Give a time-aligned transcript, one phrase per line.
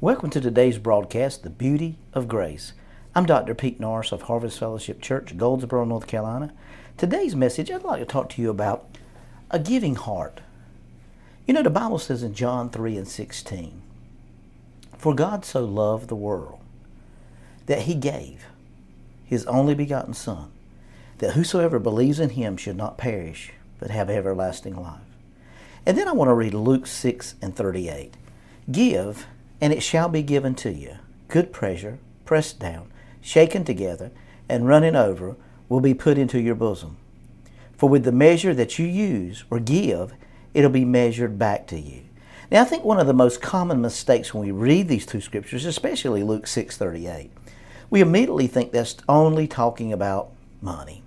[0.00, 2.72] Welcome to today's broadcast, The Beauty of Grace.
[3.16, 3.52] I'm Dr.
[3.52, 6.52] Pete Norris of Harvest Fellowship Church, Goldsboro, North Carolina.
[6.96, 8.86] Today's message, I'd like to talk to you about
[9.50, 10.40] a giving heart.
[11.48, 13.82] You know, the Bible says in John 3 and 16,
[14.96, 16.60] For God so loved the world
[17.66, 18.46] that he gave
[19.24, 20.52] his only begotten Son,
[21.18, 25.00] that whosoever believes in him should not perish, but have everlasting life.
[25.84, 28.14] And then I want to read Luke 6 and 38.
[28.70, 29.26] Give
[29.60, 30.96] and it shall be given to you.
[31.28, 34.10] Good pressure, pressed down, shaken together,
[34.48, 35.36] and running over,
[35.68, 36.96] will be put into your bosom.
[37.76, 40.12] For with the measure that you use or give,
[40.54, 42.02] it'll be measured back to you.
[42.50, 45.66] Now, I think one of the most common mistakes when we read these two scriptures,
[45.66, 47.30] especially Luke 6:38,
[47.90, 50.30] we immediately think that's only talking about
[50.62, 51.02] money.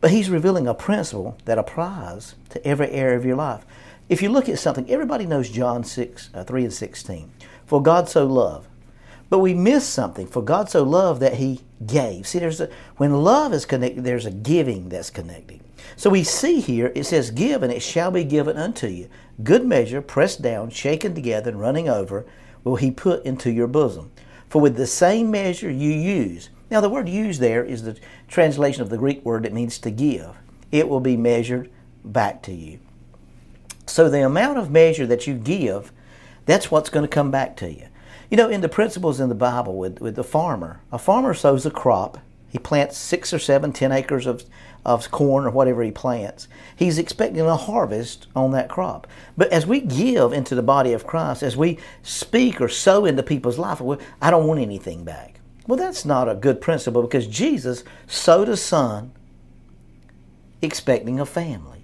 [0.00, 3.64] But he's revealing a principle that applies to every area of your life.
[4.08, 7.30] If you look at something, everybody knows John 6, uh, 3 and 16
[7.66, 8.68] for God so loved.
[9.28, 10.28] But we miss something.
[10.28, 12.28] For God so loved that He gave.
[12.28, 15.60] See, there's a, when love is connected, there's a giving that's connected.
[15.96, 19.08] So we see here it says, "Give, and it shall be given unto you.
[19.42, 22.24] Good measure, pressed down, shaken together, and running over,
[22.62, 24.12] will He put into your bosom.
[24.48, 28.82] For with the same measure you use." Now, the word "use" there is the translation
[28.82, 30.36] of the Greek word that means to give.
[30.70, 31.68] It will be measured
[32.04, 32.78] back to you.
[33.86, 35.92] So the amount of measure that you give
[36.46, 37.86] that's what's going to come back to you.
[38.30, 41.66] You know, in the principles in the Bible with, with the farmer, a farmer sows
[41.66, 42.18] a crop.
[42.48, 44.44] He plants six or seven, ten acres of,
[44.84, 46.48] of corn or whatever he plants.
[46.74, 49.06] He's expecting a harvest on that crop.
[49.36, 53.22] But as we give into the body of Christ, as we speak or sow into
[53.22, 53.82] people's life,
[54.22, 55.40] I don't want anything back.
[55.66, 59.12] Well, that's not a good principle because Jesus sowed a son
[60.62, 61.75] expecting a family.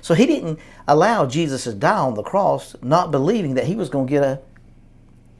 [0.00, 3.88] So he didn't allow Jesus to die on the cross, not believing that he was
[3.88, 4.40] going to get a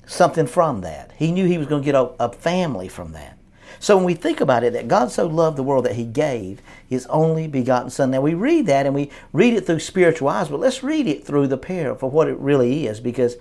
[0.07, 1.13] something from that.
[1.17, 3.39] He knew he was going to get a, a family from that.
[3.79, 6.61] So when we think about it, that God so loved the world that He gave
[6.89, 8.11] His only begotten Son.
[8.11, 11.25] Now we read that and we read it through spiritual eyes, but let's read it
[11.25, 13.37] through the pair for what it really is, because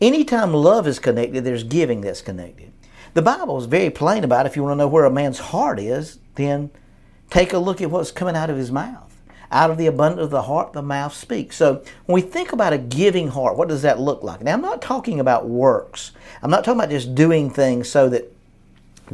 [0.00, 2.72] anytime love is connected, there's giving that's connected.
[3.14, 4.50] The Bible is very plain about it.
[4.50, 6.70] if you want to know where a man's heart is, then
[7.30, 9.15] take a look at what's coming out of his mouth.
[9.50, 11.56] Out of the abundance of the heart, the mouth speaks.
[11.56, 14.42] So when we think about a giving heart, what does that look like?
[14.42, 16.12] Now, I'm not talking about works.
[16.42, 18.32] I'm not talking about just doing things so that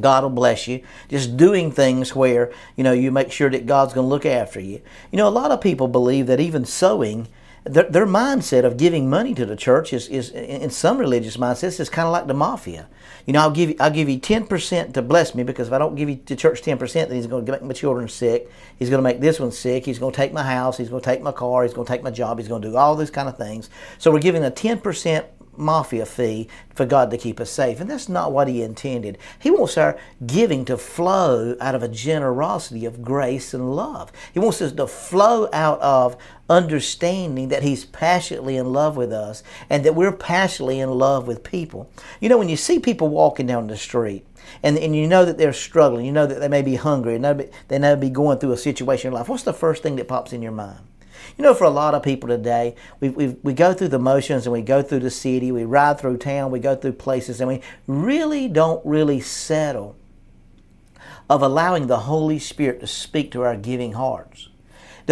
[0.01, 0.83] God will bless you.
[1.09, 4.61] Just doing things where, you know, you make sure that God's going to look after
[4.61, 4.81] you.
[5.11, 7.29] You know, a lot of people believe that even sowing
[7.65, 11.79] their, their mindset of giving money to the church is, is in some religious mindsets
[11.79, 12.89] is kind of like the mafia.
[13.25, 15.73] You know, I'll give you, I'll give you ten percent to bless me because if
[15.73, 18.09] I don't give you the church ten percent, then he's going to make my children
[18.09, 18.51] sick.
[18.79, 19.85] He's going to make this one sick.
[19.85, 20.77] He's going to take my house.
[20.77, 21.63] He's going to take my car.
[21.63, 22.39] He's going to take my job.
[22.39, 23.71] He's going to do all these kind of things.
[23.99, 25.27] So we're giving a ten percent
[25.57, 27.81] mafia fee for God to keep us safe.
[27.81, 29.19] And that's not what He intended.
[29.39, 34.13] He wants our giving to flow out of a generosity of grace and love.
[34.33, 36.17] He wants us to flow out of
[36.49, 41.45] understanding that He's passionately in love with us and that we're passionately in love with
[41.45, 41.91] people.
[42.21, 44.27] You know, when you see people walking down the street,
[44.63, 47.49] and, and you know that they're struggling, you know that they may be hungry, and
[47.69, 50.33] they may be going through a situation in life, what's the first thing that pops
[50.33, 50.81] in your mind?
[51.37, 54.47] You know, for a lot of people today, we, we, we go through the motions
[54.47, 57.49] and we go through the city, we ride through town, we go through places, and
[57.49, 59.97] we really don't really settle
[61.29, 64.49] of allowing the Holy Spirit to speak to our giving hearts.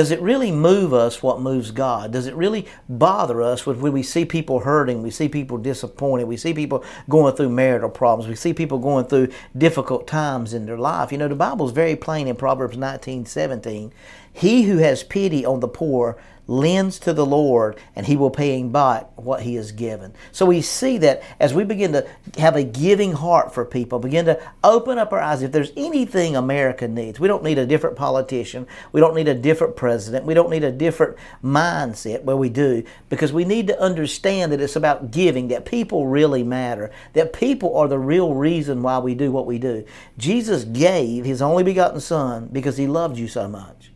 [0.00, 2.10] Does it really move us what moves God?
[2.10, 6.38] Does it really bother us when we see people hurting, we see people disappointed, we
[6.38, 9.28] see people going through marital problems, we see people going through
[9.58, 11.12] difficult times in their life?
[11.12, 13.92] You know, the Bible is very plain in Proverbs 19 17.
[14.32, 16.16] He who has pity on the poor
[16.50, 20.12] lends to the Lord, and He will pay him back what He has given.
[20.32, 22.06] So we see that as we begin to
[22.38, 25.42] have a giving heart for people, begin to open up our eyes.
[25.42, 29.34] If there's anything America needs, we don't need a different politician, we don't need a
[29.34, 32.24] different president, we don't need a different mindset.
[32.24, 36.42] Well, we do, because we need to understand that it's about giving, that people really
[36.42, 39.84] matter, that people are the real reason why we do what we do.
[40.18, 43.92] Jesus gave His only begotten Son because He loved you so much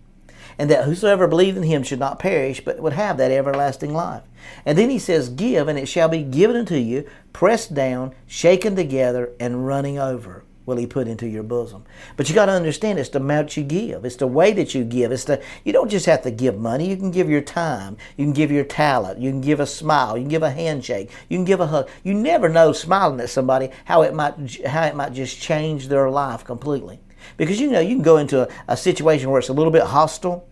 [0.58, 4.22] and that whosoever believed in him should not perish, but would have that everlasting life.
[4.64, 8.76] And then he says, Give, and it shall be given unto you, pressed down, shaken
[8.76, 11.84] together, and running over will he put into your bosom.
[12.16, 14.04] But you got to understand it's the amount you give.
[14.04, 15.12] It's the way that you give.
[15.12, 16.88] It's the you don't just have to give money.
[16.88, 17.96] You can give your time.
[18.16, 19.18] You can give your talent.
[19.20, 20.16] You can give a smile.
[20.16, 21.10] You can give a handshake.
[21.28, 21.88] You can give a hug.
[22.02, 26.10] You never know smiling at somebody how it might how it might just change their
[26.10, 27.00] life completely.
[27.36, 29.82] Because you know, you can go into a, a situation where it's a little bit
[29.82, 30.48] hostile,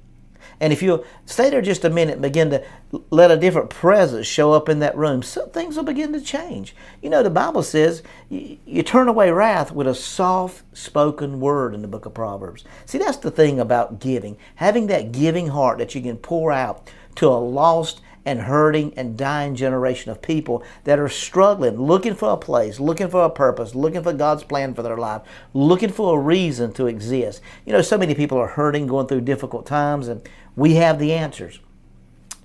[0.63, 2.65] And if you stay there just a minute and begin to
[3.11, 6.77] let a different presence show up in that room, so things will begin to change.
[7.03, 11.75] You know, the Bible says you, you turn away wrath with a soft spoken word
[11.75, 12.65] in the book of Proverbs.
[12.87, 14.37] See, that's the thing about giving.
[14.55, 19.17] Having that giving heart that you can pour out to a lost and hurting and
[19.17, 23.75] dying generation of people that are struggling, looking for a place, looking for a purpose,
[23.75, 25.23] looking for God's plan for their life,
[25.53, 27.41] looking for a reason to exist.
[27.67, 31.13] You know, so many people are hurting, going through difficult times, and we have the
[31.13, 31.59] answers.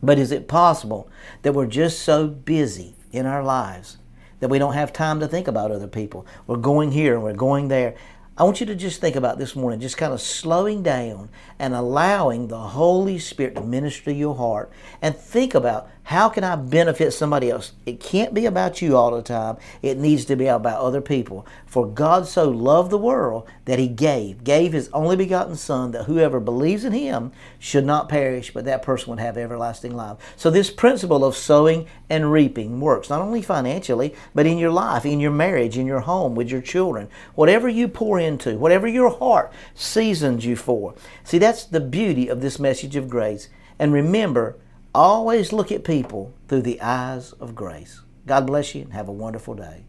[0.01, 1.09] But is it possible
[1.41, 3.97] that we're just so busy in our lives
[4.39, 6.25] that we don't have time to think about other people?
[6.45, 7.95] We're going here and we're going there.
[8.39, 11.73] I want you to just think about this morning, just kind of slowing down and
[11.73, 16.55] allowing the Holy Spirit to minister to your heart and think about how can I
[16.55, 17.73] benefit somebody else?
[17.85, 19.57] It can't be about you all the time.
[19.81, 21.45] It needs to be about other people.
[21.65, 26.05] For God so loved the world that he gave, gave his only begotten Son, that
[26.05, 30.15] whoever believes in him should not perish, but that person would have everlasting life.
[30.37, 35.05] So this principle of sowing and reaping works, not only financially, but in your life,
[35.05, 37.09] in your marriage, in your home, with your children.
[37.35, 40.95] Whatever you pour into, whatever your heart seasons you for.
[41.25, 43.49] See, that's the beauty of this message of grace.
[43.77, 44.55] And remember,
[44.97, 48.01] Always look at people through the eyes of grace.
[48.25, 49.85] God bless you and have a wonderful day.